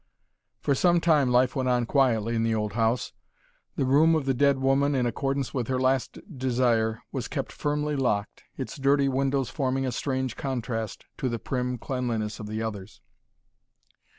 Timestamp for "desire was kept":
6.35-7.51